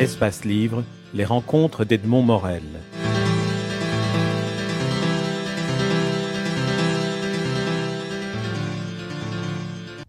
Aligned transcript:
Espace 0.00 0.44
Livre, 0.44 0.84
les 1.12 1.24
rencontres 1.24 1.84
d'Edmond 1.84 2.22
Morel. 2.22 2.62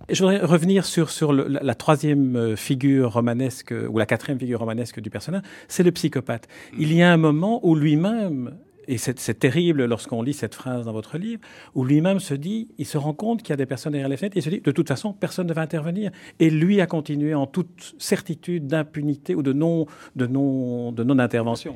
Je 0.07 0.23
voudrais 0.23 0.45
revenir 0.45 0.85
sur, 0.85 1.09
sur 1.09 1.33
le, 1.33 1.47
la, 1.47 1.61
la, 1.63 1.73
troisième 1.73 2.35
euh, 2.35 2.55
figure 2.55 3.13
romanesque, 3.13 3.73
ou 3.89 3.97
la 3.97 4.05
quatrième 4.05 4.37
figure 4.37 4.59
romanesque 4.59 4.99
du 4.99 5.09
personnage, 5.09 5.41
c'est 5.67 5.81
le 5.81 5.91
psychopathe. 5.91 6.47
Il 6.77 6.93
y 6.93 7.01
a 7.01 7.11
un 7.11 7.17
moment 7.17 7.59
où 7.63 7.73
lui-même 7.73 8.59
et 8.89 8.97
c'est 8.97 9.37
terrible 9.37 9.85
lorsqu'on 9.85 10.23
lit 10.23 10.33
cette 10.33 10.55
phrase 10.55 10.85
dans 10.85 10.93
votre 10.93 11.19
livre, 11.19 11.41
où 11.75 11.85
lui-même 11.85 12.19
se 12.19 12.33
dit, 12.33 12.69
il 12.79 12.87
se 12.87 12.97
rend 12.97 13.13
compte 13.13 13.43
qu'il 13.43 13.51
y 13.51 13.53
a 13.53 13.57
des 13.57 13.67
personnes 13.67 13.91
derrière 13.91 14.09
les 14.09 14.17
fenêtres, 14.17 14.35
et 14.35 14.39
il 14.39 14.43
se 14.43 14.49
dit, 14.49 14.61
de 14.61 14.71
toute 14.71 14.87
façon, 14.87 15.13
personne 15.13 15.45
ne 15.45 15.53
va 15.53 15.61
intervenir. 15.61 16.11
Et 16.39 16.49
lui 16.49 16.81
a 16.81 16.87
continué 16.87 17.35
en 17.35 17.45
toute 17.45 17.93
certitude 17.99 18.65
d'impunité 18.65 19.35
ou 19.35 19.43
de 19.43 19.53
non, 19.53 19.85
de 20.15 20.25
non, 20.25 20.91
de 20.91 21.03
non 21.03 21.19
intervention. 21.19 21.75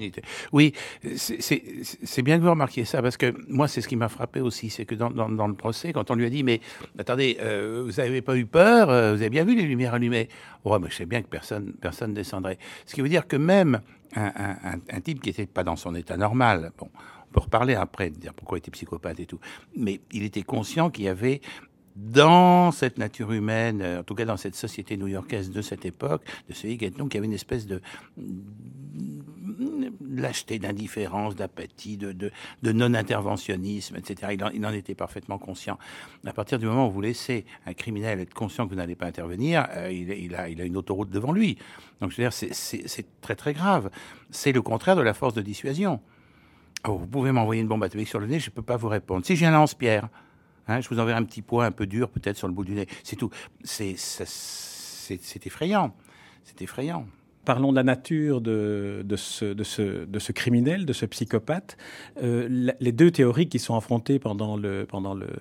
Oui, 0.53 0.73
c'est 1.15 2.21
bien 2.23 2.39
que 2.39 2.43
vous 2.43 2.49
remarquiez 2.49 2.83
ça, 2.83 3.03
parce 3.03 3.17
que 3.17 3.31
moi, 3.47 3.67
c'est 3.67 3.81
ce 3.81 3.87
qui 3.87 3.95
m'a 3.95 4.09
frappé 4.09 4.41
aussi, 4.41 4.71
c'est 4.71 4.85
que 4.85 4.95
dans, 4.95 5.09
le 5.47 5.53
procès, 5.53 5.93
quand 5.93 6.09
on 6.09 6.15
lui 6.15 6.25
a 6.25 6.31
dit, 6.31 6.43
mais 6.43 6.61
attendez, 6.97 7.37
euh, 7.41 7.83
vous 7.85 8.01
n'avez 8.01 8.23
pas 8.23 8.35
eu 8.35 8.47
peur, 8.47 8.89
euh, 8.89 9.13
vous 9.13 9.21
avez 9.21 9.29
bien 9.29 9.43
vu 9.43 9.55
les 9.55 9.67
lumières 9.67 9.93
allumées? 9.93 10.29
Ouais, 10.65 10.79
mais 10.79 10.89
je 10.89 10.95
sais 10.95 11.05
bien 11.05 11.21
que 11.21 11.27
personne, 11.27 11.73
personne 11.73 12.15
descendrait. 12.15 12.57
Ce 12.87 12.95
qui 12.95 13.01
veut 13.01 13.09
dire 13.09 13.27
que 13.27 13.35
même 13.35 13.81
un, 14.15 14.79
un, 14.89 15.01
type 15.01 15.21
qui 15.21 15.29
n'était 15.29 15.45
pas 15.45 15.63
dans 15.63 15.75
son 15.75 15.95
état 15.95 16.17
normal, 16.17 16.71
bon, 16.77 16.89
on 16.93 17.02
peut 17.33 17.41
reparler 17.41 17.75
après, 17.75 18.09
dire 18.09 18.33
pourquoi 18.33 18.57
il 18.57 18.59
était 18.59 18.71
psychopathe 18.71 19.19
et 19.19 19.25
tout, 19.25 19.39
mais 19.75 19.99
il 20.11 20.23
était 20.23 20.43
conscient 20.43 20.89
qu'il 20.89 21.05
y 21.05 21.09
avait 21.09 21.41
dans 21.95 22.71
cette 22.71 22.97
nature 22.97 23.31
humaine, 23.31 23.81
euh, 23.81 23.99
en 23.99 24.03
tout 24.03 24.15
cas 24.15 24.25
dans 24.25 24.37
cette 24.37 24.55
société 24.55 24.97
new-yorkaise 24.97 25.51
de 25.51 25.61
cette 25.61 25.85
époque, 25.85 26.23
de 26.49 26.53
ce 26.53 26.67
il 26.67 26.81
y 26.81 27.17
avait 27.17 27.25
une 27.25 27.33
espèce 27.33 27.67
de 27.67 27.81
lâcheté, 30.05 30.59
d'indifférence, 30.59 31.35
d'apathie, 31.35 31.97
de, 31.97 32.11
de, 32.11 32.31
de 32.63 32.71
non-interventionnisme, 32.71 33.95
etc. 33.95 34.33
Il 34.33 34.43
en, 34.43 34.49
il 34.49 34.65
en, 34.65 34.71
était 34.71 34.95
parfaitement 34.95 35.37
conscient. 35.37 35.77
À 36.25 36.33
partir 36.33 36.59
du 36.59 36.65
moment 36.65 36.87
où 36.87 36.91
vous 36.91 37.01
laissez 37.01 37.45
un 37.65 37.73
criminel 37.73 38.19
être 38.19 38.33
conscient 38.33 38.65
que 38.65 38.71
vous 38.71 38.77
n'allez 38.77 38.95
pas 38.95 39.05
intervenir, 39.05 39.67
euh, 39.71 39.91
il, 39.91 40.35
a, 40.35 40.49
il 40.49 40.61
a 40.61 40.65
une 40.65 40.77
autoroute 40.77 41.09
devant 41.09 41.31
lui. 41.31 41.57
Donc 42.01 42.11
je 42.11 42.17
veux 42.17 42.23
dire, 42.23 42.33
c'est 42.33 43.21
très 43.21 43.35
très 43.35 43.53
grave. 43.53 43.89
C'est 44.31 44.51
le 44.51 44.61
contraire 44.61 44.95
de 44.95 45.01
la 45.01 45.13
force 45.13 45.33
de 45.33 45.41
dissuasion. 45.41 45.99
Oh, 46.85 46.97
vous 46.97 47.07
pouvez 47.07 47.31
m'envoyer 47.31 47.61
une 47.61 47.67
bombe 47.67 47.83
atomique 47.83 48.09
sur 48.09 48.19
le 48.19 48.27
nez, 48.27 48.39
je 48.39 48.49
ne 48.49 48.55
peux 48.55 48.61
pas 48.61 48.77
vous 48.77 48.89
répondre. 48.89 49.25
Si 49.25 49.35
j'ai 49.35 49.45
un 49.45 49.51
lance-pierre, 49.51 50.09
Hein, 50.67 50.79
je 50.79 50.89
vous 50.89 50.99
enverrai 50.99 51.17
un 51.17 51.25
petit 51.25 51.41
point 51.41 51.65
un 51.65 51.71
peu 51.71 51.85
dur, 51.85 52.09
peut-être 52.09 52.37
sur 52.37 52.47
le 52.47 52.53
bout 52.53 52.63
du 52.63 52.73
nez. 52.73 52.87
C'est 53.03 53.15
tout. 53.15 53.29
C'est 53.63 53.95
effrayant. 55.45 55.93
C'est 56.43 56.61
effrayant. 56.61 57.05
Parlons 57.45 57.71
de 57.71 57.75
la 57.75 57.83
nature 57.83 58.39
de, 58.41 59.03
ce, 59.15 60.31
criminel, 60.31 60.85
de 60.85 60.93
ce 60.93 61.05
psychopathe. 61.05 61.77
Euh, 62.21 62.71
les 62.79 62.91
deux 62.91 63.11
théories 63.11 63.49
qui 63.49 63.59
sont 63.59 63.75
affrontées 63.75 64.19
pendant 64.19 64.55
le, 64.55 64.87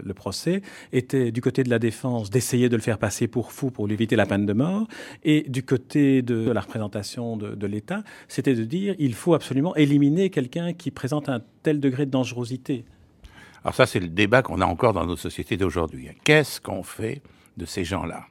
le, 0.04 0.14
procès 0.14 0.62
étaient 0.92 1.30
du 1.30 1.40
côté 1.40 1.62
de 1.62 1.70
la 1.70 1.78
défense 1.78 2.30
d'essayer 2.30 2.68
de 2.68 2.76
le 2.76 2.82
faire 2.82 2.98
passer 2.98 3.28
pour 3.28 3.52
fou 3.52 3.70
pour 3.70 3.86
lui 3.86 3.94
éviter 3.94 4.16
la 4.16 4.26
peine 4.26 4.46
de 4.46 4.52
mort, 4.52 4.86
et 5.22 5.42
du 5.48 5.62
côté 5.62 6.22
de 6.22 6.50
la 6.50 6.60
représentation 6.60 7.36
de, 7.36 7.54
de 7.54 7.66
l'État, 7.66 8.02
c'était 8.28 8.54
de 8.54 8.64
dire 8.64 8.94
il 8.98 9.14
faut 9.14 9.34
absolument 9.34 9.74
éliminer 9.76 10.30
quelqu'un 10.30 10.72
qui 10.72 10.90
présente 10.90 11.28
un 11.28 11.40
tel 11.62 11.80
degré 11.80 12.06
de 12.06 12.10
dangerosité. 12.10 12.84
Alors 13.64 13.74
ça, 13.74 13.86
c'est 13.86 14.00
le 14.00 14.08
débat 14.08 14.42
qu'on 14.42 14.60
a 14.60 14.66
encore 14.66 14.92
dans 14.92 15.06
nos 15.06 15.16
sociétés 15.16 15.56
d'aujourd'hui. 15.56 16.08
Qu'est-ce 16.24 16.60
qu'on 16.60 16.82
fait 16.82 17.22
de 17.56 17.64
ces 17.64 17.84
gens-là? 17.84 18.26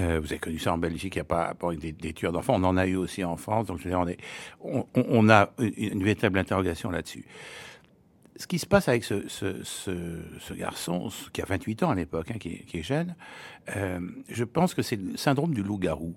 Euh, 0.00 0.18
vous 0.20 0.26
avez 0.26 0.38
connu 0.38 0.58
ça 0.58 0.72
en 0.72 0.78
Belgique, 0.78 1.14
il 1.14 1.18
n'y 1.18 1.22
a 1.22 1.24
pas, 1.24 1.54
pas 1.54 1.74
des, 1.74 1.92
des, 1.92 2.12
tueurs 2.12 2.32
d'enfants, 2.32 2.54
on 2.56 2.64
en 2.64 2.76
a 2.76 2.86
eu 2.86 2.96
aussi 2.96 3.22
en 3.22 3.36
France, 3.36 3.66
donc 3.66 3.80
on, 3.84 4.08
est, 4.08 4.18
on, 4.60 4.86
on 4.94 5.28
a 5.28 5.50
une, 5.58 5.72
une, 5.76 6.02
véritable 6.02 6.38
interrogation 6.38 6.90
là-dessus. 6.90 7.24
Ce 8.36 8.48
qui 8.48 8.58
se 8.58 8.66
passe 8.66 8.88
avec 8.88 9.04
ce, 9.04 9.28
ce, 9.28 9.62
ce, 9.62 10.18
ce 10.40 10.54
garçon, 10.54 11.08
qui 11.32 11.40
a 11.40 11.44
28 11.44 11.84
ans 11.84 11.90
à 11.90 11.94
l'époque, 11.94 12.32
hein, 12.32 12.38
qui, 12.38 12.64
qui, 12.64 12.78
est 12.78 12.82
jeune, 12.82 13.14
euh, 13.76 14.00
je 14.28 14.42
pense 14.42 14.74
que 14.74 14.82
c'est 14.82 14.96
le 14.96 15.16
syndrome 15.16 15.54
du 15.54 15.62
loup-garou. 15.62 16.14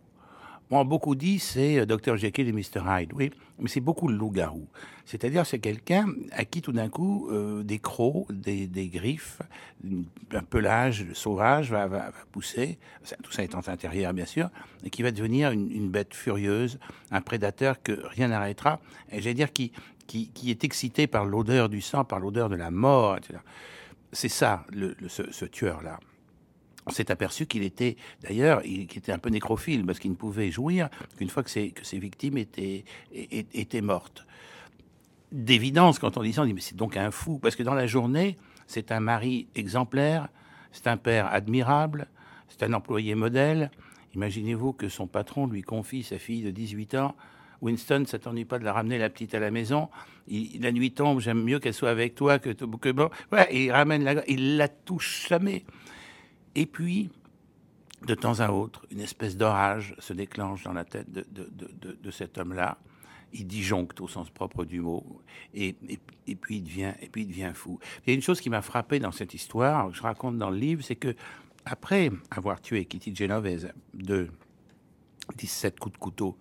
Bon, 0.70 0.84
beaucoup 0.84 1.16
dit 1.16 1.40
c'est 1.40 1.80
euh, 1.80 1.86
Dr 1.86 2.18
Jekyll 2.18 2.50
et 2.50 2.52
Mr 2.52 2.82
Hyde, 2.86 3.14
oui, 3.14 3.32
mais 3.58 3.70
c'est 3.70 3.80
beaucoup 3.80 4.10
le 4.10 4.18
loup-garou. 4.18 4.68
C'est-à-dire 5.06 5.46
c'est 5.46 5.60
quelqu'un 5.60 6.08
à 6.32 6.44
qui 6.44 6.62
tout 6.62 6.74
d'un 6.74 6.90
coup 6.90 7.30
euh, 7.32 7.64
des 7.64 7.80
crocs, 7.80 8.30
des, 8.30 8.90
griffes, 8.90 9.42
un 10.34 10.44
pelage 10.44 11.06
sauvage 11.14 11.72
va, 11.72 11.88
va, 11.88 12.12
pousser, 12.34 12.80
tout 13.24 13.32
ça 13.32 13.44
étant 13.44 13.62
intérieur 13.68 14.12
bien 14.12 14.26
sûr, 14.26 14.50
et 14.84 14.90
qui 14.90 15.04
va 15.04 15.12
devenir 15.12 15.52
une, 15.52 15.90
bête 15.90 16.14
furieuse, 16.14 16.80
un 17.12 17.22
prédateur 17.22 17.82
que 17.82 18.06
rien 18.06 18.28
n'arrêtera, 18.28 18.82
et 19.10 19.22
j'allais 19.22 19.36
dire 19.36 19.54
qui, 19.54 19.72
qui, 20.06 20.28
qui, 20.32 20.52
est 20.52 20.66
excité 20.66 21.08
par 21.08 21.24
l'odeur 21.24 21.70
du 21.70 21.80
sang, 21.80 22.04
par 22.04 22.20
l'odeur 22.20 22.50
de 22.50 22.58
la 22.58 22.72
mort, 22.72 23.16
etc. 23.16 23.40
C'est 24.12 24.30
ça, 24.30 24.66
ce 25.08 25.46
tueur-là 25.46 26.00
on 26.88 26.92
s'est 26.92 27.12
aperçu 27.12 27.46
qu'il 27.46 27.64
était, 27.64 27.98
d'ailleurs, 28.22 28.62
il 28.66 28.84
était 28.84 29.12
un 29.12 29.20
peu 29.20 29.30
nécrophile, 29.30 29.86
parce 29.86 30.00
qu'il 30.00 30.12
ne 30.12 30.16
pouvait 30.16 30.52
jouir 30.52 30.90
qu'une 31.18 31.30
fois 31.30 31.44
que 31.44 31.50
ses, 31.50 31.74
victimes 31.94 32.38
étaient, 32.38 32.84
mortes. 33.82 34.26
D'évidence, 35.32 36.00
quand 36.00 36.18
on 36.18 36.24
dit 36.24 36.34
ça, 36.34 36.44
on 36.44 36.46
dit, 36.46 36.54
mais 36.54 36.62
c'est 36.62 36.78
donc 36.78 36.96
un 36.96 37.12
fou, 37.12 37.40
parce 37.40 37.56
que 37.56 37.64
dans 37.64 37.74
la 37.74 37.88
journée, 37.88 38.38
c'est 38.68 38.92
un 38.92 39.02
mari 39.02 39.48
exemplaire, 39.56 40.30
c'est 40.72 40.88
un 40.88 40.98
père 40.98 41.28
admirable, 41.28 42.08
c'est 42.48 42.64
un 42.64 42.74
employé 42.74 43.16
modèle. 43.16 43.72
Imaginez-vous 44.16 44.74
que 44.74 44.88
son 44.88 45.08
patron 45.08 45.48
lui 45.48 45.64
confie 45.64 46.04
sa 46.04 46.18
fille 46.18 46.44
de 46.44 46.52
18 46.52 46.96
ans. 46.96 47.16
Winston 47.62 48.06
s'attendait 48.06 48.46
pas 48.46 48.60
de 48.60 48.64
la 48.64 48.72
ramener 48.72 48.98
la 48.98 49.10
petite 49.10 49.34
à 49.34 49.40
la 49.40 49.52
maison. 49.52 49.90
La 50.30 50.72
nuit 50.72 50.92
tombe, 50.92 51.20
j'aime 51.20 51.44
mieux 51.44 51.60
qu'elle 51.60 51.74
soit 51.74 51.90
avec 51.90 52.16
toi 52.16 52.40
que, 52.40 52.52
que 52.52 52.92
bon. 52.92 53.10
Ouais, 53.32 53.48
il 53.52 53.72
ramène 53.72 54.04
la, 54.04 54.28
il 54.30 54.58
la 54.58 54.68
touche 54.68 55.28
jamais. 55.28 55.66
Et 56.58 56.66
puis, 56.66 57.12
de 58.08 58.16
temps 58.16 58.40
à 58.40 58.50
autre, 58.50 58.88
une 58.90 59.00
espèce 59.00 59.38
d'orage 59.38 59.96
se 60.00 60.12
déclenche 60.12 60.64
dans 60.64 60.74
la 60.74 60.86
tête 60.86 61.08
de, 61.12 62.12
cet 62.12 62.40
homme-là. 62.40 62.80
Il 63.32 63.46
disjoncte 63.46 64.02
au 64.02 64.08
sens 64.08 64.32
propre 64.32 64.66
du 64.66 64.82
mot, 64.82 65.22
et, 65.54 65.76
et, 65.88 66.00
et, 66.26 66.36
puis 66.36 66.58
il 66.58 66.64
devient, 66.64 66.94
et 67.00 67.10
puis 67.10 67.22
il 67.22 67.28
devient 67.28 67.52
fou. 67.54 67.80
Il 68.02 68.10
y 68.10 68.12
a 68.12 68.16
une 68.16 68.24
chose 68.24 68.42
qui 68.42 68.50
m'a 68.50 68.64
frappé 68.64 68.98
dans 68.98 69.12
cette 69.12 69.36
histoire, 69.36 69.90
que 69.92 69.96
je 69.96 70.02
raconte 70.02 70.40
dans 70.40 70.50
le 70.50 70.58
livre, 70.58 70.82
c'est 70.82 70.96
que 70.96 71.14
après 71.66 72.10
avoir 72.32 72.60
tué 72.60 72.86
Kitty 72.86 73.16
Genovese 73.16 73.68
de 73.94 74.30
17 75.36 75.78
coups 75.78 75.94
de 75.94 76.00
couteau 76.00 76.38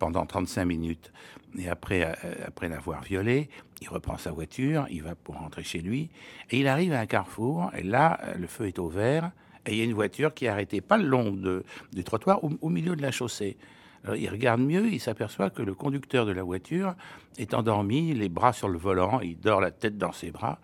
pendant 0.00 0.26
35 0.26 0.64
minutes, 0.64 1.12
et 1.56 1.68
après, 1.68 2.16
euh, 2.24 2.34
après 2.46 2.68
l'avoir 2.68 3.02
violée, 3.02 3.48
il 3.80 3.88
reprend 3.88 4.16
sa 4.16 4.32
voiture, 4.32 4.86
il 4.90 5.04
va 5.04 5.14
pour 5.14 5.36
rentrer 5.36 5.62
chez 5.62 5.78
lui, 5.78 6.10
et 6.50 6.58
il 6.58 6.66
arrive 6.66 6.94
à 6.94 6.98
un 6.98 7.06
carrefour, 7.06 7.70
et 7.76 7.84
là, 7.84 8.18
le 8.36 8.48
feu 8.48 8.66
est 8.66 8.80
au 8.80 8.88
vert, 8.88 9.30
et 9.66 9.72
il 9.72 9.78
y 9.78 9.80
a 9.80 9.84
une 9.84 9.94
voiture 9.94 10.34
qui 10.34 10.46
est 10.46 10.48
arrêtée 10.48 10.80
pas 10.80 10.96
le 10.96 11.06
long 11.06 11.30
de, 11.30 11.64
du 11.92 12.02
trottoir, 12.04 12.40
au, 12.42 12.68
milieu 12.68 12.96
de 12.96 13.02
la 13.02 13.10
chaussée. 13.10 13.56
Alors, 14.04 14.16
il 14.16 14.28
regarde 14.28 14.60
mieux, 14.60 14.92
il 14.92 15.00
s'aperçoit 15.00 15.50
que 15.50 15.62
le 15.62 15.74
conducteur 15.74 16.26
de 16.26 16.32
la 16.32 16.42
voiture 16.42 16.94
est 17.38 17.54
endormi, 17.54 18.12
les 18.14 18.28
bras 18.28 18.52
sur 18.52 18.68
le 18.68 18.78
volant, 18.78 19.20
il 19.20 19.38
dort 19.38 19.60
la 19.60 19.70
tête 19.70 19.96
dans 19.96 20.12
ses 20.12 20.32
bras. 20.32 20.58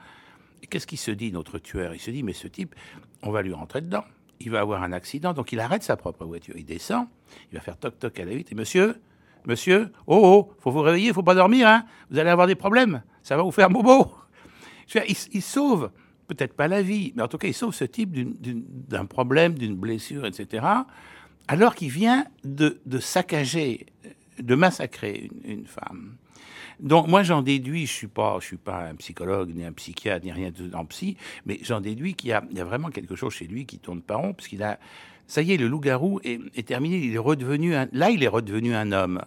Qu'est-ce 0.68 0.88
qu'il 0.88 0.98
se 0.98 1.12
dit, 1.12 1.30
notre 1.30 1.58
tueur? 1.58 1.94
Il 1.94 2.00
se 2.00 2.10
dit, 2.10 2.24
mais 2.24 2.32
ce 2.32 2.48
type, 2.48 2.74
on 3.22 3.30
va 3.30 3.42
lui 3.42 3.52
rentrer 3.52 3.80
dedans. 3.80 4.04
Il 4.40 4.50
va 4.50 4.60
avoir 4.60 4.82
un 4.82 4.92
accident, 4.92 5.32
donc 5.32 5.52
il 5.52 5.60
arrête 5.60 5.84
sa 5.84 5.96
propre 5.96 6.24
voiture. 6.24 6.54
Il 6.56 6.64
descend, 6.64 7.06
il 7.52 7.56
va 7.56 7.60
faire 7.60 7.76
toc-toc 7.76 8.18
à 8.18 8.24
la 8.24 8.34
vitre. 8.34 8.52
Et 8.52 8.56
monsieur, 8.56 9.00
monsieur, 9.46 9.92
oh, 10.08 10.20
oh, 10.20 10.54
faut 10.58 10.72
vous 10.72 10.82
réveiller, 10.82 11.12
faut 11.12 11.22
pas 11.22 11.36
dormir, 11.36 11.68
hein 11.68 11.84
Vous 12.10 12.18
allez 12.18 12.30
avoir 12.30 12.48
des 12.48 12.56
problèmes, 12.56 13.02
ça 13.22 13.36
va 13.36 13.44
vous 13.44 13.52
faire 13.52 13.70
bobo. 13.70 14.12
Il 15.32 15.42
sauve 15.42 15.90
peut-être 16.28 16.52
pas 16.52 16.68
la 16.68 16.82
vie, 16.82 17.12
mais 17.16 17.22
en 17.22 17.28
tout 17.28 17.38
cas, 17.38 17.48
il 17.48 17.54
sauve 17.54 17.74
ce 17.74 17.84
type 17.84 18.12
d'un 18.12 19.06
problème, 19.06 19.54
d'une 19.54 19.74
blessure, 19.74 20.26
etc., 20.26 20.64
alors 21.48 21.74
qu'il 21.74 21.90
vient 21.90 22.26
de, 22.44 22.78
saccager, 23.00 23.86
de 24.38 24.54
massacrer 24.54 25.30
une, 25.44 25.66
femme. 25.66 26.16
Donc 26.78 27.08
moi 27.08 27.22
j'en 27.22 27.40
déduis, 27.40 27.86
je 27.86 27.92
suis 27.92 28.06
pas, 28.06 28.36
je 28.40 28.44
suis 28.44 28.58
pas 28.58 28.90
un 28.90 28.94
psychologue 28.96 29.52
ni 29.54 29.64
un 29.64 29.72
psychiatre 29.72 30.24
ni 30.26 30.30
rien 30.30 30.50
de 30.50 30.72
en 30.76 30.84
psy, 30.84 31.16
mais 31.46 31.58
j'en 31.62 31.80
déduis 31.80 32.14
qu'il 32.14 32.28
y 32.28 32.32
a, 32.34 32.42
vraiment 32.64 32.90
quelque 32.90 33.16
chose 33.16 33.32
chez 33.32 33.46
lui 33.46 33.64
qui 33.64 33.78
tourne 33.78 34.02
pas 34.02 34.16
rond, 34.16 34.34
parce 34.34 34.46
qu'il 34.46 34.62
a, 34.62 34.78
ça 35.26 35.40
y 35.40 35.52
est, 35.52 35.56
le 35.56 35.66
loup-garou 35.66 36.20
est, 36.22 36.66
terminé, 36.66 36.98
il 36.98 37.14
est 37.14 37.18
redevenu 37.18 37.74
un, 37.74 37.88
là 37.92 38.10
il 38.10 38.22
est 38.22 38.28
redevenu 38.28 38.74
un 38.74 38.92
homme. 38.92 39.22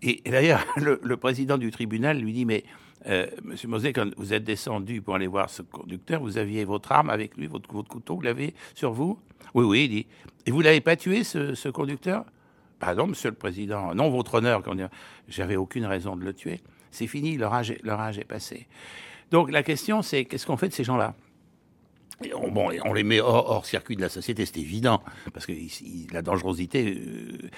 Et, 0.00 0.22
d'ailleurs 0.24 0.64
le, 0.76 1.00
le, 1.02 1.16
président 1.16 1.58
du 1.58 1.72
tribunal 1.72 2.20
lui 2.20 2.32
dit 2.32 2.44
mais 2.44 2.62
euh, 3.08 3.26
Monsieur 3.42 3.68
Moset, 3.68 3.92
quand 3.92 4.08
vous 4.16 4.32
êtes 4.32 4.44
descendu 4.44 5.00
pour 5.00 5.14
aller 5.14 5.26
voir 5.26 5.48
ce 5.48 5.62
conducteur, 5.62 6.20
vous 6.20 6.38
aviez 6.38 6.64
votre 6.64 6.92
arme 6.92 7.10
avec 7.10 7.36
lui, 7.36 7.46
votre, 7.46 7.68
couteau, 7.68 8.16
vous 8.16 8.20
l'avez 8.20 8.54
sur 8.74 8.92
vous? 8.92 9.18
Oui, 9.54 9.64
oui, 9.64 9.84
il 9.84 9.88
dit. 9.88 10.06
Et 10.44 10.50
vous 10.50 10.60
l'avez 10.60 10.80
pas 10.80 10.96
tué, 10.96 11.24
ce, 11.24 11.68
conducteur? 11.68 12.24
Pardon, 12.78 13.06
Monsieur 13.06 13.30
le 13.30 13.36
Président. 13.36 13.94
Non, 13.94 14.10
votre 14.10 14.34
honneur. 14.34 14.62
J'avais 15.28 15.56
aucune 15.56 15.86
raison 15.86 16.16
de 16.16 16.24
le 16.24 16.34
tuer. 16.34 16.60
C'est 16.90 17.06
fini, 17.06 17.40
âge 17.42 17.70
est 17.70 18.24
passé. 18.24 18.66
Donc 19.30 19.50
la 19.50 19.62
question, 19.62 20.02
c'est 20.02 20.24
qu'est-ce 20.24 20.46
qu'on 20.46 20.56
fait 20.56 20.68
de 20.68 20.74
ces 20.74 20.84
gens-là? 20.84 21.14
On, 22.34 22.92
les 22.94 23.02
met 23.02 23.20
hors, 23.20 23.66
circuit 23.66 23.96
de 23.96 24.00
la 24.00 24.08
société, 24.08 24.46
c'est 24.46 24.58
évident, 24.58 25.02
parce 25.32 25.44
que 25.46 25.52
la 26.12 26.22
dangerosité, 26.22 26.96
euh, 26.96 27.50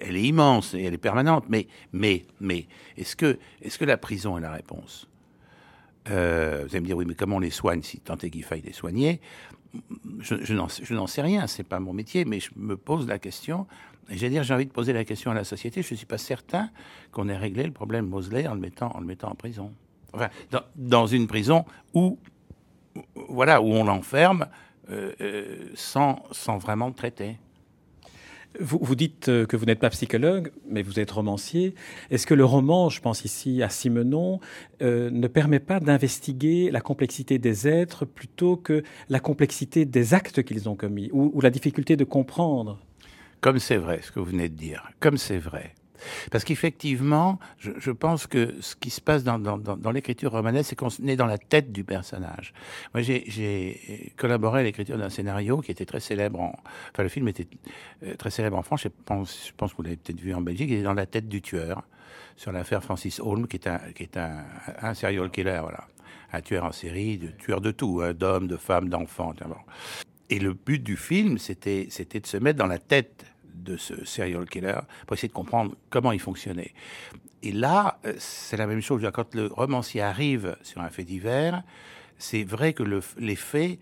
elle, 0.00 0.16
est 0.16 0.22
immense 0.22 0.74
et 0.74 0.84
elle 0.84 0.94
est 0.94 0.98
permanente. 0.98 1.44
Mais, 1.48 1.66
mais, 1.92 2.24
mais, 2.40 2.66
est-ce 2.96 3.14
que, 3.14 3.38
est-ce 3.62 3.78
que 3.78 3.84
la 3.84 3.96
prison 3.96 4.38
est 4.38 4.40
la 4.40 4.52
réponse? 4.52 5.06
Euh, 6.08 6.64
Vous 6.66 6.74
allez 6.74 6.80
me 6.80 6.86
dire, 6.86 6.96
oui, 6.96 7.04
mais 7.06 7.14
comment 7.14 7.36
on 7.36 7.40
les 7.40 7.50
soigne 7.50 7.82
si 7.82 7.98
tant 7.98 8.16
est 8.16 8.30
qu'il 8.30 8.44
faille 8.44 8.62
les 8.62 8.72
soigner? 8.72 9.20
Je, 10.20 10.54
n'en 10.94 11.06
sais 11.06 11.22
rien, 11.22 11.46
c'est 11.46 11.64
pas 11.64 11.80
mon 11.80 11.92
métier, 11.92 12.24
mais 12.24 12.40
je 12.40 12.50
me 12.56 12.76
pose 12.76 13.06
la 13.06 13.18
question. 13.18 13.66
J'ai 14.08 14.30
dire, 14.30 14.44
j'ai 14.44 14.54
envie 14.54 14.66
de 14.66 14.72
poser 14.72 14.94
la 14.94 15.04
question 15.04 15.30
à 15.32 15.34
la 15.34 15.44
société. 15.44 15.82
Je 15.82 15.92
ne 15.92 15.96
suis 15.96 16.06
pas 16.06 16.16
certain 16.16 16.70
qu'on 17.12 17.28
ait 17.28 17.36
réglé 17.36 17.64
le 17.64 17.72
problème 17.72 18.06
Mosley 18.06 18.46
en 18.46 18.54
le 18.54 18.60
mettant, 18.60 18.90
en 18.94 19.00
le 19.00 19.06
mettant 19.06 19.28
en 19.28 19.34
prison. 19.34 19.72
Enfin, 20.14 20.30
dans, 20.50 20.62
dans 20.76 21.06
une 21.06 21.26
prison 21.26 21.66
où 21.92 22.18
voilà, 23.28 23.60
où 23.60 23.66
on 23.66 23.84
l'enferme 23.84 24.46
euh, 24.90 25.12
euh, 25.20 25.70
sans, 25.74 26.22
sans 26.30 26.58
vraiment 26.58 26.92
traiter. 26.92 27.38
Vous, 28.60 28.78
vous, 28.80 28.94
dites 28.94 29.28
euh, 29.28 29.44
que 29.44 29.56
vous 29.56 29.66
n'êtes 29.66 29.80
pas 29.80 29.90
psychologue, 29.90 30.52
mais 30.68 30.82
vous 30.82 31.00
êtes 31.00 31.10
romancier. 31.10 31.74
Est-ce 32.10 32.26
que 32.26 32.34
le 32.34 32.44
roman, 32.44 32.88
je 32.88 33.00
pense 33.00 33.24
ici 33.24 33.62
à 33.62 33.68
Simenon, 33.68 34.40
ne 34.80 35.26
permet 35.26 35.58
pas 35.58 35.80
d'investiguer 35.80 36.70
la 36.70 36.80
complexité 36.80 37.38
des 37.38 37.66
êtres 37.66 38.04
plutôt 38.04 38.56
que 38.56 38.82
la 39.08 39.20
complexité 39.20 39.84
des 39.84 40.14
actes 40.14 40.42
qu'ils 40.42 40.68
ont 40.68 40.76
commis, 40.76 41.10
ou 41.12 41.40
la 41.40 41.50
difficulté 41.50 41.96
de 41.96 42.04
comprendre? 42.04 42.78
Comme 43.40 43.58
c'est 43.58 43.76
vrai 43.76 44.00
ce 44.02 44.12
que 44.12 44.20
vous 44.20 44.26
venez 44.26 44.48
de 44.48 44.54
dire, 44.54 44.88
comme 45.00 45.18
c'est 45.18 45.38
vrai. 45.38 45.74
Parce 46.30 46.44
qu'effectivement, 46.44 47.38
je, 47.58 47.90
pense 47.90 48.26
que 48.26 48.54
ce 48.60 48.76
qui 48.76 48.90
se 48.90 49.00
passe 49.00 49.24
dans, 49.24 49.92
l'écriture 49.92 50.32
romanesque, 50.32 50.70
c'est 50.70 50.76
qu'on 50.76 50.88
est 51.06 51.16
dans 51.16 51.26
la 51.26 51.38
tête 51.38 51.72
du 51.72 51.84
personnage. 51.84 52.52
Moi, 52.94 53.02
j'ai 53.02 54.12
collaboré 54.16 54.60
à 54.60 54.62
l'écriture 54.62 54.98
d'un 54.98 55.10
scénario 55.10 55.60
qui 55.60 55.70
était 55.70 55.86
très 55.86 56.00
célèbre 56.00 56.40
en... 56.40 56.54
Enfin, 56.92 57.02
le 57.02 57.08
film 57.08 57.28
était 57.28 57.46
euh, 58.04 58.14
très 58.16 58.30
célèbre 58.30 58.56
en 58.56 58.62
France, 58.62 58.82
je 58.82 58.88
pense, 58.88 59.46
je 59.48 59.52
pense 59.56 59.72
que 59.72 59.76
vous 59.78 59.82
l'avez 59.82 59.96
peut-être 59.96 60.20
vu 60.20 60.34
en 60.34 60.40
Belgique, 60.40 60.70
il 60.70 60.78
est 60.78 60.82
dans 60.82 60.94
la 60.94 61.06
tête 61.06 61.28
du 61.28 61.42
tueur, 61.42 61.82
sur 62.36 62.52
l'affaire 62.52 62.82
Francis 62.82 63.20
Holm, 63.20 63.46
qui 63.46 63.56
est 63.56 63.66
un, 63.66 63.78
qui 63.94 64.02
est 64.02 64.16
un, 64.16 64.94
serial 64.94 65.30
killer, 65.30 65.58
voilà. 65.62 65.86
Un 66.32 66.40
tueur 66.40 66.64
en 66.64 66.72
série, 66.72 67.20
tueur 67.38 67.60
de 67.60 67.70
tout, 67.70 68.00
hein, 68.02 68.12
d'hommes, 68.12 68.48
de 68.48 68.56
femmes, 68.56 68.88
d'enfants. 68.88 69.32
Et 70.28 70.38
le 70.38 70.54
but 70.54 70.82
du 70.82 70.96
film, 70.96 71.38
c'était 71.38 71.86
de 71.86 72.26
se 72.26 72.36
mettre 72.36 72.58
dans 72.58 72.66
la 72.66 72.78
tête 72.78 73.24
de 73.56 73.76
ce 73.76 74.04
serial 74.04 74.48
killer 74.48 74.80
pour 75.06 75.14
essayer 75.14 75.28
de 75.28 75.32
comprendre 75.32 75.74
comment 75.90 76.12
il 76.12 76.20
fonctionnait. 76.20 76.72
Et 77.42 77.52
là, 77.52 77.98
euh, 78.04 78.14
c'est 78.18 78.56
la 78.56 78.66
même 78.66 78.80
chose. 78.80 79.08
Quand 79.12 79.34
le 79.34 79.46
romancier 79.46 80.00
arrive 80.00 80.56
sur 80.62 80.80
un 80.80 80.90
fait 80.90 81.04
divers, 81.04 81.62
c'est 82.18 82.44
vrai 82.44 82.72
que 82.72 82.82
le, 82.82 83.00
les 83.18 83.36
faits, 83.36 83.78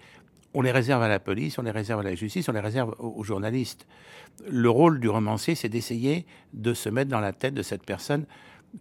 on 0.55 0.62
les 0.62 0.71
réserve 0.71 1.03
à 1.03 1.09
la 1.09 1.19
police, 1.19 1.59
on 1.59 1.62
les 1.62 1.71
réserve 1.71 2.00
à 2.00 2.03
la 2.03 2.15
justice, 2.15 2.49
on 2.49 2.53
les 2.53 2.61
réserve 2.61 2.94
aux, 2.99 3.25
journalistes. 3.25 3.87
Le 4.49 4.71
rôle 4.71 5.00
du 5.00 5.09
romancier, 5.09 5.55
c'est 5.55 5.69
d'essayer 5.69 6.27
de 6.53 6.75
se 6.75 6.88
mettre 6.88 7.11
dans 7.11 7.20
la 7.20 7.32
tête 7.32 7.55
de 7.55 7.62
cette 7.62 7.85
personne 7.85 8.27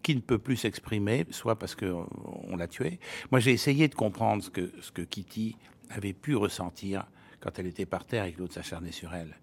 qui 0.02 0.16
ne 0.16 0.22
peut 0.22 0.40
plus 0.40 0.58
s'exprimer, 0.58 1.26
soit 1.30 1.58
parce 1.58 1.76
qu'on 1.76 2.56
l'a 2.58 2.68
tué. 2.68 3.00
Moi, 3.32 3.40
j'ai 3.40 3.52
essayé 3.52 3.88
de 3.88 3.96
comprendre 3.96 4.44
ce 4.44 4.50
que, 4.50 4.72
ce 4.82 4.92
que 4.92 5.04
Kitty 5.04 5.56
avait 5.92 6.14
pu 6.14 6.36
ressentir 6.36 7.06
quand 7.44 7.60
elle 7.60 7.68
était 7.68 7.86
par 7.86 8.06
terre 8.06 8.24
et 8.24 8.32
que 8.32 8.40
l'autre 8.40 8.54
s'acharnait 8.54 8.94
sur 8.94 9.14
elle. 9.14 9.36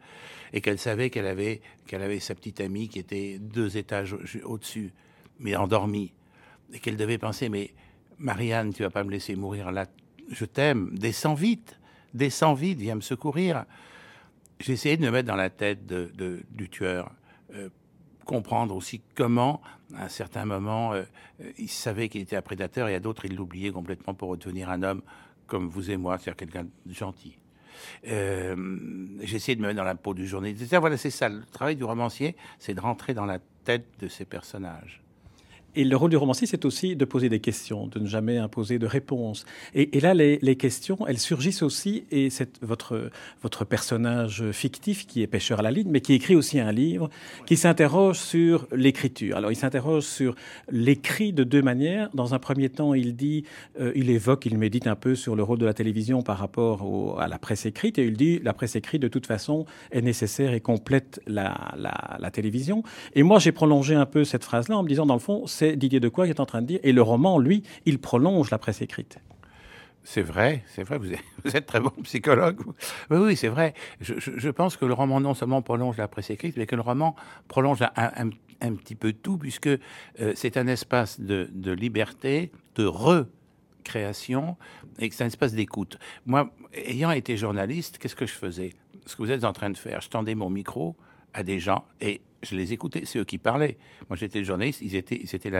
Et 0.55 0.62
qu'elle 0.62 0.79
savait 0.79 1.11
qu'elle 1.11 1.26
avait, 1.26 1.61
avait 1.93 2.19
sa 2.19 2.35
petite 2.35 2.61
amie 2.61 2.88
qui 2.88 2.99
était 2.99 3.38
deux 3.38 3.76
étages 3.76 4.17
au-dessus, 4.44 4.93
mais 5.38 5.55
endormie, 5.55 6.12
et 6.73 6.79
qu'elle 6.79 6.97
devait 6.97 7.19
penser, 7.19 7.50
mais 7.50 7.75
Marianne, 8.19 8.73
tu 8.73 8.82
vas 8.82 8.91
pas 8.91 9.05
me 9.05 9.11
laisser 9.11 9.37
mourir 9.37 9.70
là, 9.70 9.87
je 10.31 10.44
t'aime, 10.44 10.97
descends 10.97 11.35
vite, 11.35 11.79
descends 12.14 12.55
vite, 12.55 12.79
viens 12.79 12.94
me 12.94 13.00
secourir. 13.00 13.64
J'ai 14.61 14.73
essayé 14.73 14.96
de 14.96 15.05
me 15.05 15.11
mettre 15.11 15.29
dans 15.29 15.37
la 15.37 15.50
tête 15.50 15.87
du 15.87 16.69
tueur, 16.70 17.12
euh, 17.55 17.69
comprendre 18.25 18.75
aussi 18.75 19.03
comment, 19.14 19.61
à 19.94 20.05
un 20.05 20.08
certain 20.08 20.44
moment, 20.44 20.93
euh, 20.93 21.03
il 21.58 21.69
savait 21.69 22.08
qu'il 22.08 22.23
était 22.23 22.37
un 22.37 22.43
prédateur 22.43 22.88
et 22.88 22.94
à 22.94 23.00
d'autres, 23.00 23.25
il 23.25 23.37
l'oubliait 23.37 23.73
complètement 23.73 24.14
pour 24.14 24.31
redevenir 24.31 24.70
un 24.70 24.82
homme 24.82 25.03
comme 25.46 25.69
vous 25.69 25.91
et 25.91 25.96
moi, 25.96 26.17
c'est-à-dire 26.17 26.37
quelqu'un 26.37 26.64
de 26.64 26.94
gentil. 26.94 27.37
Euh, 28.06 28.56
J'essaie 29.22 29.55
de 29.55 29.61
me 29.61 29.67
mettre 29.69 29.76
dans 29.78 29.84
la 29.84 29.94
peau 29.94 30.14
du 30.14 30.26
journaliste. 30.26 30.75
Voilà, 30.76 30.96
c'est 30.96 31.11
ça. 31.11 31.28
Le 31.28 31.43
travail 31.52 31.76
du 31.76 31.84
romancier, 31.84 32.37
c'est 32.58 32.75
de 32.75 32.81
rentrer 32.81 33.14
dans 33.14 33.26
la 33.26 33.38
tête 33.64 33.87
de 34.00 34.08
ces 34.08 34.25
personnages. 34.25 35.00
Et 35.76 35.84
le 35.84 35.96
rôle 35.96 36.11
du 36.11 36.17
romancier, 36.17 36.46
c'est 36.46 36.64
aussi 36.64 36.96
de 36.96 37.05
poser 37.05 37.28
des 37.28 37.38
questions, 37.38 37.87
de 37.87 38.00
ne 38.00 38.06
jamais 38.06 38.38
imposer 38.38 38.78
de 38.78 38.87
réponses. 38.87 39.44
Et, 39.75 40.00
là, 40.00 40.14
les, 40.14 40.56
questions, 40.56 40.99
elles 41.06 41.19
surgissent 41.19 41.62
aussi, 41.62 42.05
et 42.11 42.28
c'est 42.28 42.62
votre, 42.62 43.11
votre 43.43 43.64
personnage 43.64 44.50
fictif 44.50 45.06
qui 45.06 45.22
est 45.22 45.28
pêcheur 45.28 45.61
à 45.61 45.62
la 45.62 45.70
ligne, 45.70 45.88
mais 45.90 46.00
qui 46.00 46.14
écrit 46.14 46.34
aussi 46.34 46.58
un 46.58 46.72
livre, 46.72 47.08
qui 47.46 47.56
s'interroge 47.56 48.19
sur 48.19 48.67
l'écriture. 48.72 49.37
Alors, 49.37 49.52
il 49.52 49.56
s'interroge 49.56 50.02
sur 50.02 50.34
l'écrit 50.70 51.32
de 51.32 51.44
deux 51.44 51.62
manières. 51.62 52.11
Dans 52.14 52.34
un 52.34 52.40
premier 52.40 52.69
temps, 52.69 52.94
il 52.94 53.14
dit, 53.14 53.44
euh, 53.81 53.93
il 53.94 54.11
évoque, 54.11 54.46
il 54.46 54.58
médite 54.58 54.88
un 54.88 54.96
peu 54.96 55.14
sur 55.14 55.37
le 55.37 55.43
rôle 55.43 55.58
de 55.58 55.67
la 55.67 55.75
télévision 55.75 56.22
par 56.22 56.38
rapport 56.38 57.20
à 57.20 57.28
la 57.28 57.38
presse 57.38 57.64
écrite, 57.64 57.99
et 57.99 58.06
il 58.06 58.17
dit, 58.17 58.40
la 58.43 58.52
presse 58.52 58.75
écrite, 58.75 59.02
de 59.02 59.08
toute 59.08 59.26
façon, 59.26 59.67
est 59.93 60.02
nécessaire 60.02 60.52
et 60.52 60.61
complète 60.61 61.20
la, 61.28 61.72
la, 61.76 62.17
la 62.19 62.31
télévision. 62.31 62.82
Et 63.14 63.22
moi, 63.22 63.38
j'ai 63.38 63.52
prolongé 63.52 63.94
un 63.94 64.06
peu 64.06 64.25
cette 64.25 64.44
phrase-là 64.44 64.76
en 64.76 64.82
me 64.82 64.88
disant, 64.88 65.06
dans 65.06 65.14
le 65.14 65.20
fond, 65.20 65.46
c'est 65.60 65.76
Didier 65.76 66.00
Decoy 66.00 66.26
qui 66.26 66.30
est 66.30 66.40
en 66.40 66.46
train 66.46 66.62
de 66.62 66.66
dire. 66.66 66.80
Et 66.82 66.92
le 66.92 67.02
roman, 67.02 67.38
lui, 67.38 67.62
il 67.84 67.98
prolonge 67.98 68.50
la 68.50 68.58
presse 68.58 68.80
écrite. 68.80 69.18
C'est 70.02 70.22
vrai, 70.22 70.64
c'est 70.66 70.82
vrai, 70.82 70.96
vous 70.96 71.12
êtes, 71.54 71.66
très 71.66 71.80
bon 71.80 71.92
psychologue. 72.02 72.58
Oui, 73.10 73.18
oui, 73.18 73.36
c'est 73.36 73.48
vrai. 73.48 73.74
Je, 74.00 74.48
pense 74.48 74.78
que 74.78 74.86
le 74.86 74.94
roman 74.94 75.20
non 75.20 75.34
seulement 75.34 75.60
prolonge 75.60 75.98
la 75.98 76.08
presse 76.08 76.30
écrite, 76.30 76.56
mais 76.56 76.64
que 76.64 76.76
le 76.76 76.80
roman 76.80 77.14
prolonge 77.48 77.82
un, 77.94 78.74
petit 78.76 78.94
peu 78.94 79.12
tout, 79.12 79.36
puisque 79.36 79.66
euh, 79.66 80.32
c'est 80.34 80.56
un 80.56 80.66
espace 80.66 81.20
de, 81.20 81.72
liberté, 81.72 82.50
de 82.76 82.86
recréation, 82.86 84.56
et 84.98 85.10
que 85.10 85.14
c'est 85.14 85.24
un 85.24 85.26
espace 85.26 85.52
d'écoute. 85.52 85.98
Moi, 86.24 86.50
ayant 86.72 87.10
été 87.10 87.36
journaliste, 87.36 87.98
qu'est-ce 87.98 88.16
que 88.16 88.26
je 88.26 88.32
faisais? 88.32 88.70
Ce 89.04 89.14
que 89.14 89.22
vous 89.22 89.30
êtes 89.30 89.44
en 89.44 89.52
train 89.52 89.68
de 89.68 89.76
faire, 89.76 90.00
je 90.00 90.08
tendais 90.08 90.34
mon 90.34 90.48
micro 90.48 90.96
à 91.34 91.42
des 91.42 91.60
gens, 91.60 91.84
et 92.00 92.22
je 92.42 92.56
les 92.56 92.72
écoutais, 92.72 93.02
c'est 93.04 93.19
eux 93.19 93.25
qui 93.25 93.38
parlaient. 93.38 93.76
Moi, 94.08 94.16
j'étais 94.16 94.44
journaliste, 94.44 94.81
ils 94.82 94.96
étaient, 94.96 95.20
ils 95.22 95.34
étaient. 95.34 95.50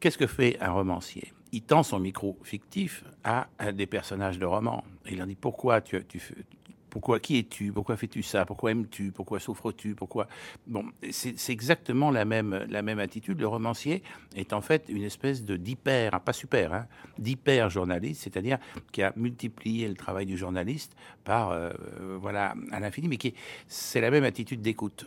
Qu'est-ce 0.00 0.18
que 0.18 0.26
fait 0.26 0.58
un 0.60 0.70
romancier? 0.70 1.32
Il 1.52 1.62
tend 1.62 1.82
son 1.82 1.98
micro 1.98 2.38
fictif 2.42 3.04
à, 3.24 3.48
des 3.72 3.86
personnages 3.86 4.38
de 4.38 4.44
roman. 4.44 4.84
il 5.08 5.16
leur 5.18 5.26
dit 5.26 5.34
pourquoi 5.34 5.80
tu, 5.80 6.04
tu, 6.04 6.20
pourquoi 6.90 7.20
Qui 7.20 7.38
es-tu? 7.38 7.72
Pourquoi 7.72 7.96
fais-tu 7.96 8.22
ça? 8.22 8.44
Pourquoi 8.44 8.72
aimes-tu? 8.72 9.12
Pourquoi 9.12 9.40
souffres-tu? 9.40 9.94
Pourquoi? 9.94 10.28
Bon, 10.66 10.84
c'est 11.10 11.52
exactement 11.52 12.10
la 12.10 12.24
même 12.24 12.66
la 12.68 12.82
même 12.82 12.98
attitude. 12.98 13.40
Le 13.40 13.46
romancier 13.46 14.02
est 14.34 14.52
en 14.52 14.60
fait 14.60 14.86
une 14.88 15.02
espèce 15.02 15.44
de 15.44 15.56
d'hyper, 15.56 16.14
hein, 16.14 16.20
pas 16.20 16.32
super, 16.32 16.72
hein, 16.72 16.86
d'hyper 17.18 17.70
journaliste, 17.70 18.22
c'est-à-dire 18.22 18.58
qui 18.92 19.02
a 19.02 19.12
multiplié 19.16 19.88
le 19.88 19.94
travail 19.94 20.26
du 20.26 20.36
journaliste 20.36 20.96
par 21.24 21.50
euh, 21.50 21.70
voilà 22.20 22.54
à 22.70 22.80
l'infini, 22.80 23.08
mais 23.08 23.16
qui 23.16 23.34
c'est 23.66 24.00
la 24.00 24.10
même 24.10 24.24
attitude 24.24 24.62
d'écoute. 24.62 25.06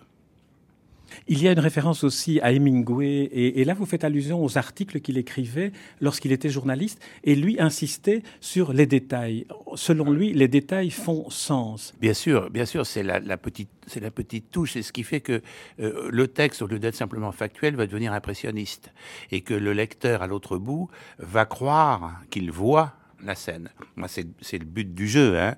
Il 1.27 1.41
y 1.41 1.47
a 1.47 1.51
une 1.51 1.59
référence 1.59 2.03
aussi 2.03 2.39
à 2.41 2.51
Hemingway, 2.51 3.29
et, 3.31 3.63
là 3.65 3.73
vous 3.73 3.85
faites 3.85 4.03
allusion 4.03 4.43
aux 4.43 4.57
articles 4.57 4.99
qu'il 5.01 5.17
écrivait 5.17 5.71
lorsqu'il 5.99 6.31
était 6.31 6.49
journaliste, 6.49 7.01
et 7.23 7.35
lui 7.35 7.59
insistait 7.59 8.23
sur 8.39 8.73
les 8.73 8.85
détails. 8.85 9.45
Selon 9.75 10.11
lui, 10.11 10.33
les 10.33 10.47
détails 10.47 10.89
font 10.89 11.29
sens. 11.29 11.93
Bien 11.99 12.13
sûr, 12.13 12.49
bien 12.49 12.65
sûr, 12.65 12.85
c'est 12.85 13.03
la, 13.03 13.19
petite, 13.37 13.69
c'est 13.87 13.99
la 13.99 14.11
petite 14.11 14.51
touche, 14.51 14.73
c'est 14.73 14.81
ce 14.81 14.93
qui 14.93 15.03
fait 15.03 15.21
que 15.21 15.41
euh, 15.79 16.09
le 16.11 16.27
texte, 16.27 16.61
au 16.61 16.67
lieu 16.67 16.79
d'être 16.79 16.95
simplement 16.95 17.31
factuel, 17.31 17.75
va 17.75 17.87
devenir 17.87 18.13
impressionniste, 18.13 18.91
et 19.31 19.41
que 19.41 19.53
le 19.53 19.73
lecteur 19.73 20.21
à 20.21 20.27
l'autre 20.27 20.57
bout 20.57 20.89
va 21.19 21.45
croire 21.45 22.21
qu'il 22.29 22.51
voit 22.51 22.93
la 23.25 23.35
scène. 23.35 23.69
Moi, 23.95 24.07
c'est 24.07 24.57
le 24.57 24.65
but 24.65 24.93
du 24.93 25.07
jeu. 25.07 25.37
Hein. 25.37 25.55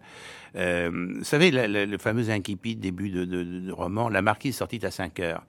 Euh, 0.56 0.90
vous 1.18 1.24
savez, 1.24 1.52
le, 1.52 1.98
fameux 1.98 2.30
incipit 2.30 2.76
début 2.76 3.10
de, 3.10 3.26
de, 3.26 3.72
roman, 3.72 4.10
la 4.10 4.22
marquise 4.22 4.58
sortit 4.58 4.86
à 4.86 4.92
5 4.92 5.20
heures. 5.20 5.46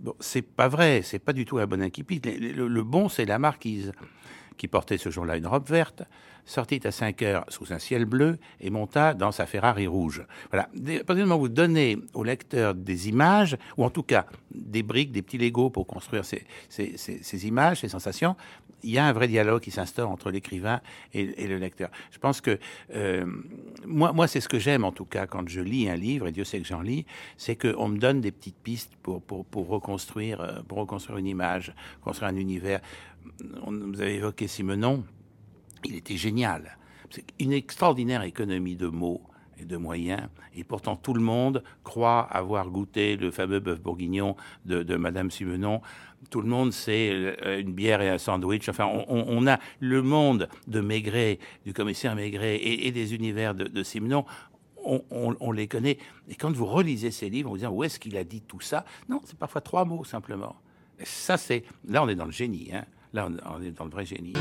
Bon, 0.00 0.14
c'est 0.20 0.42
pas 0.42 0.68
vrai, 0.68 1.02
c'est 1.02 1.18
pas 1.18 1.32
du 1.32 1.44
tout 1.44 1.58
un 1.58 1.66
bon 1.66 1.82
incipit. 1.82 2.20
le 2.24 2.82
bon, 2.82 3.08
c'est 3.08 3.26
la 3.26 3.38
marquise 3.38 3.92
qui 4.60 4.68
portait 4.68 4.98
ce 4.98 5.08
jour-là 5.08 5.38
une 5.38 5.46
robe 5.46 5.66
verte, 5.66 6.02
sortit 6.44 6.80
à 6.84 6.90
5 6.90 7.22
heures 7.22 7.46
sous 7.48 7.72
un 7.72 7.78
ciel 7.78 8.04
bleu 8.04 8.36
et 8.60 8.68
monta 8.68 9.14
dans 9.14 9.32
sa 9.32 9.46
Ferrari 9.46 9.86
rouge. 9.86 10.26
Voilà. 10.50 10.68
À 11.00 11.04
partir 11.04 11.38
vous 11.38 11.48
donnez 11.48 11.96
au 12.12 12.22
lecteur 12.24 12.74
des 12.74 13.08
images, 13.08 13.56
ou 13.78 13.84
en 13.84 13.90
tout 13.90 14.02
cas 14.02 14.26
des 14.50 14.82
briques, 14.82 15.12
des 15.12 15.22
petits 15.22 15.38
Legos 15.38 15.70
pour 15.70 15.86
construire 15.86 16.26
ces, 16.26 16.44
ces, 16.68 16.98
ces, 16.98 17.46
images, 17.46 17.80
ces 17.80 17.88
sensations, 17.88 18.36
il 18.82 18.90
y 18.90 18.98
a 18.98 19.06
un 19.06 19.12
vrai 19.12 19.28
dialogue 19.28 19.62
qui 19.62 19.70
s'instaure 19.70 20.10
entre 20.10 20.30
l'écrivain 20.30 20.80
et, 21.12 21.46
le 21.46 21.58
lecteur. 21.58 21.90
Je 22.10 22.18
pense 22.18 22.40
que 22.40 22.58
euh, 22.94 23.24
moi, 23.86 24.12
moi 24.12 24.26
c'est 24.28 24.40
ce 24.40 24.48
que 24.48 24.58
j'aime 24.58 24.84
en 24.84 24.92
tout 24.92 25.04
cas 25.04 25.26
quand 25.26 25.48
je 25.48 25.60
lis 25.60 25.88
un 25.88 25.96
livre, 25.96 26.28
et 26.28 26.32
Dieu 26.32 26.44
sait 26.44 26.60
que 26.60 26.66
j'en 26.66 26.80
lis, 26.80 27.06
c'est 27.36 27.56
qu'on 27.56 27.88
me 27.88 27.98
donne 27.98 28.20
des 28.20 28.32
petites 28.32 28.58
pistes 28.58 28.92
pour, 29.02 29.22
pour, 29.22 29.44
pour, 29.44 29.68
reconstruire, 29.68 30.40
euh, 30.40 30.60
pour 30.66 30.78
reconstruire 30.78 31.18
une 31.18 31.26
image, 31.26 31.74
construire 32.02 32.30
un 32.30 32.36
univers 32.36 32.80
vous 33.66 34.00
avez 34.00 34.16
évoqué 34.16 34.48
Simenon, 34.48 35.04
il 35.84 35.96
était 35.96 36.16
génial. 36.16 36.78
C'est 37.10 37.24
une 37.38 37.52
extraordinaire 37.52 38.22
économie 38.22 38.76
de 38.76 38.86
mots 38.86 39.22
et 39.60 39.64
de 39.64 39.76
moyens. 39.76 40.28
Et 40.54 40.64
pourtant, 40.64 40.96
tout 40.96 41.14
le 41.14 41.20
monde 41.20 41.62
croit 41.84 42.20
avoir 42.20 42.68
goûté 42.68 43.16
le 43.16 43.30
fameux 43.30 43.60
bœuf 43.60 43.80
bourguignon 43.80 44.36
de, 44.64 44.96
Madame 44.96 45.30
Simenon. 45.30 45.80
Tout 46.30 46.40
le 46.42 46.48
monde 46.48 46.72
sait 46.72 47.10
euh, 47.12 47.60
une 47.60 47.72
bière 47.72 48.02
et 48.02 48.08
un 48.08 48.18
sandwich. 48.18 48.68
Enfin, 48.68 48.86
on, 49.08 49.46
a 49.46 49.58
le 49.78 50.02
monde 50.02 50.48
de 50.66 50.80
Maigret, 50.80 51.38
du 51.64 51.72
commissaire 51.72 52.14
Maigret 52.14 52.56
et, 52.62 52.90
des 52.92 53.14
univers 53.14 53.54
de, 53.54 53.64
de 53.64 53.82
Simenon. 53.82 54.24
On, 54.82 55.52
les 55.52 55.68
connaît. 55.68 55.98
Et 56.28 56.34
quand 56.34 56.52
vous 56.52 56.64
relisez 56.64 57.10
ces 57.10 57.28
livres, 57.28 57.50
vous 57.50 57.58
dites 57.58 57.68
où 57.70 57.84
est-ce 57.84 58.00
qu'il 58.00 58.16
a 58.16 58.24
dit 58.24 58.40
tout 58.40 58.60
ça? 58.60 58.84
Non, 59.08 59.20
c'est 59.24 59.38
parfois 59.38 59.60
trois 59.60 59.84
mots 59.84 60.04
simplement. 60.04 60.56
ça, 61.02 61.36
c'est 61.36 61.64
là, 61.86 62.02
on 62.02 62.08
est 62.08 62.14
dans 62.14 62.24
le 62.24 62.30
génie. 62.32 62.70
Hein. 62.72 62.84
Là, 63.12 63.28
on 63.28 63.62
est 63.62 63.72
dans 63.72 63.84
le 63.84 63.90
vrai 63.90 64.06
génie. 64.06 64.32